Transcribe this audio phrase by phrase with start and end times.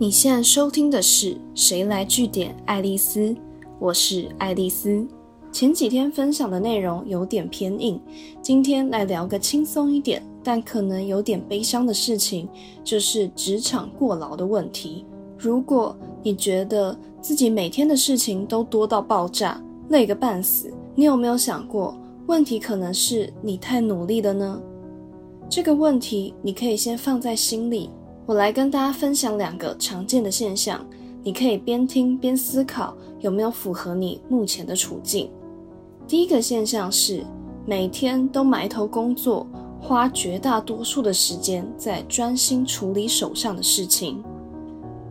[0.00, 3.36] 你现在收听的是《谁来据点》爱丽丝，
[3.78, 5.06] 我是爱丽丝。
[5.52, 8.00] 前几天分享的内容有点偏硬，
[8.40, 12.48] 今天来聊个轻松一点，但可能有点悲伤的事情，
[12.82, 15.04] 就是职场过劳的问题。
[15.36, 21.94] 如果你觉得自己每天的事情都多到爆炸，累个半死，你有没有想过，
[22.26, 24.62] 问题可能是你太努力了呢？
[25.46, 27.90] 这个问题你可以先放在心里。
[28.30, 30.86] 我来跟大家分享两个常见的现象，
[31.24, 35.28] 你可以边听边思考有没有符合你目前的处境。
[36.06, 37.24] 第一个现象是
[37.66, 39.44] 每天都埋头工作，
[39.80, 44.22] 花绝大多数的时间在专心处理手上的事情。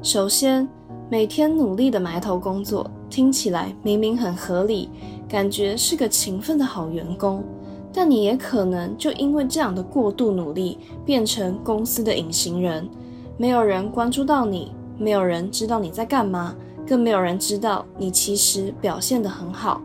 [0.02, 0.66] 首先，
[1.12, 4.88] 每天努力的埋头工作，听起来明明很合理，
[5.28, 7.44] 感觉是个勤奋的好员工，
[7.92, 12.90] 但你也可能就因为这样的过度努力，变成公司的隐形人。
[13.40, 16.54] 没有人关注到你，没有人知道你在干嘛，
[16.86, 19.82] 更没有人知道你其实表现得很好。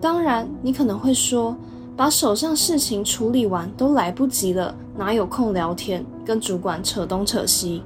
[0.00, 1.56] 当然，你可能会说，
[1.96, 7.80] 把手上事情处理完都来不及了，哪有空聊天，跟主管扯东扯西？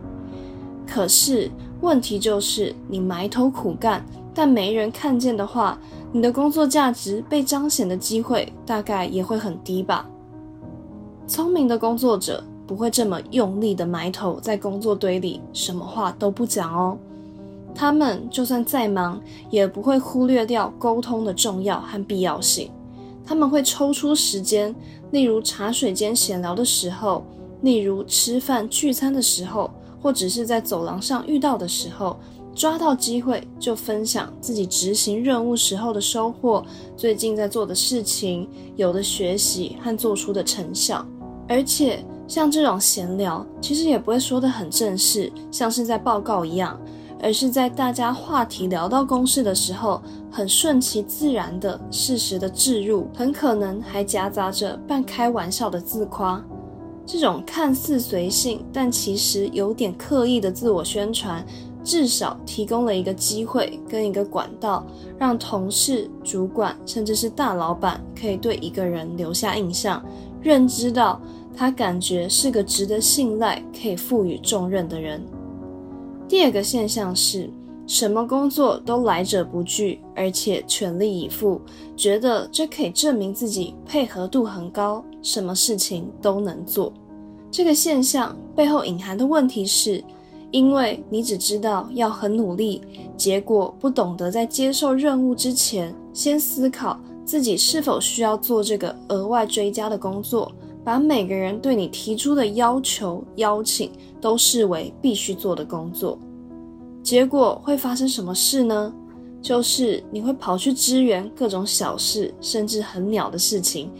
[0.86, 1.50] 可是
[1.82, 5.78] 问题就是，你埋头苦干，但没人看见的话，
[6.12, 10.08] 你的工作价值被彰显的机会大概也会很低吧？
[11.26, 12.42] 聪明的工作者。
[12.68, 16.98] 不会这么用力的埋头在工作堆里，什么话都不讲哦。
[17.74, 22.70] 他们就算再忙，也不会忽略掉沟通的重要和必要性。
[23.24, 24.74] 他们会抽出时间，
[25.12, 27.24] 例如茶水间闲聊的时候，
[27.62, 29.70] 例如吃饭聚餐的时候，
[30.02, 32.18] 或者是在走廊上遇到的时候，
[32.54, 36.62] 抓到机会就分享自己执行任务时候的收获，
[36.98, 38.46] 最近在做的事情，
[38.76, 41.02] 有的学习和做出的成效，
[41.48, 42.04] 而且。
[42.28, 46.78] 像这种闲聊，其实也不会说得很正式，像是在报告一样，
[47.22, 56.44] 而是在大家话题聊到公事的时候，很顺其自然的适时的置入，很可能还夹杂着半开玩笑的自夸。
[57.06, 61.42] 这种看似随性，但其实有点刻意的自我宣传，
[61.82, 70.04] 至少提供了一个机会跟一个管道，让同事、主管甚至是大老板可以对一个人留下印象，
[70.42, 71.18] 认知到。
[71.58, 75.20] 他感觉是个值得信赖、可以赋予重任的人。
[76.28, 77.50] 第二个现象是，
[77.84, 81.60] 什么工作都来者不拒，而且全力以赴，
[81.96, 86.92] 觉得这可以证明自己配合度很高，什么事情都能做。
[87.50, 90.04] 这个现象背后隐含的问题是，
[90.52, 92.82] 因为你只知道要很努力，
[93.16, 100.52] 结果不懂得在接受任务之前，先思考自己是否需要做这个额外追加的工作。
[100.88, 106.18] 把每个人对你提出的要求、邀请都视为必须做的工作，
[107.02, 108.90] 结果会发生什么事呢？
[109.42, 113.92] 就是你会跑去支援各种小事，甚至很鸟的事情。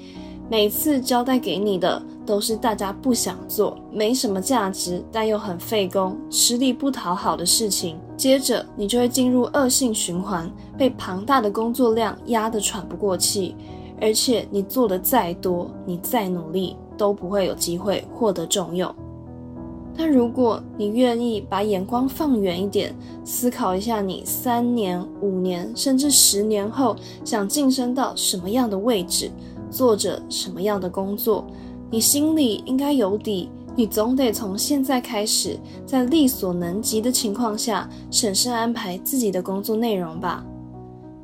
[0.49, 7.99] 每次交代给你的都是大家不想做、没什么价值，但又很费工、吃力不讨好的事情。
[8.17, 13.55] 接着你就会进入恶性循环，被庞大的工作量压得喘不过气。
[14.01, 18.95] 而且你做的再多，你再努力，都不会有机会获得重用。
[19.97, 22.95] 但如果你愿意把眼光放远一点，
[23.25, 26.95] 思考一下，你三年、五年，甚至十年后
[27.25, 29.29] 想晋升到什么样的位置，
[29.69, 31.45] 做着什么样的工作，
[31.91, 33.49] 你心里应该有底。
[33.75, 40.45] 你总得从现在开始，在力所能及的情况下，审慎安排自己的工作内容吧。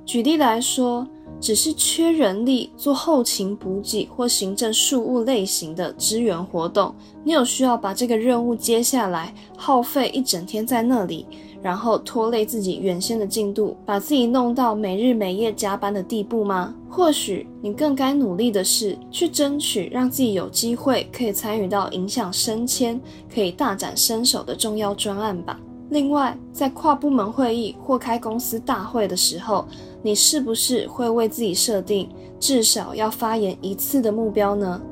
[0.04, 1.06] 举例来说。
[1.40, 11.26] 只是缺人力做后勤补给或行政事务类型的支援活动，你有需要把这个任务接下来，耗费一整天在那里，
[11.62, 16.74] 然后拖累自己原先的进度，把自己弄到每日每夜加班的地步吗？
[16.88, 23.00] 或许你更该努力的是去争取让自己有机会可以参与到影响升迁、
[23.32, 25.58] 可以大展身手的重要专案吧。
[25.94, 29.64] 另外，在跨部门会议或开公司大会的时候，
[30.02, 32.08] 你是不是会为自己设定
[32.40, 34.82] 至少要发言一次的目标呢？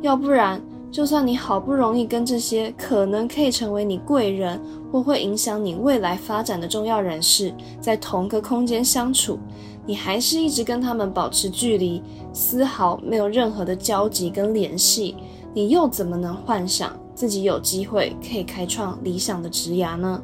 [0.00, 0.58] 要不然，
[0.90, 4.58] 就算你好不容易跟这些可能可以成为你贵人
[4.90, 9.38] 或会影响你未来发展的重要人士在同个空间相处，
[9.84, 15.16] 你还是一直跟他们保持距离，丝毫没有任何的交集跟联系，
[15.52, 20.22] 你又怎么能幻想自己有机会可以开创理想的职涯呢？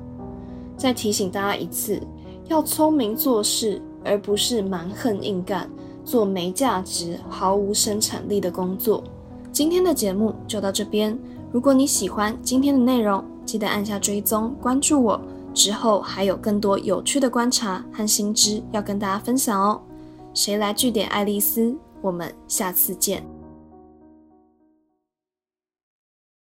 [0.76, 2.00] 再提醒大家一次，
[2.48, 3.80] 要聪明做事。
[4.08, 5.68] 而不是蛮横硬干，
[6.04, 9.02] 做没价值、毫无生产力的工作。
[9.50, 11.18] 今天的节目就到这边。
[11.50, 15.20] 如果你喜欢今天的内容，记得按下追踪关注我。
[15.52, 19.80] 之后还有更多有趣的观察和新知要跟大家分享哦。
[20.32, 21.76] 谁来据点爱丽丝？
[22.00, 23.35] 我们下次见。